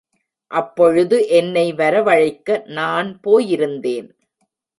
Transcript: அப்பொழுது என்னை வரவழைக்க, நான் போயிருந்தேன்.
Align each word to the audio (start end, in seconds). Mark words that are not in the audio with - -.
அப்பொழுது 0.51 1.27
என்னை 1.27 1.73
வரவழைக்க, 1.73 2.65
நான் 2.67 3.19
போயிருந்தேன். 3.27 4.09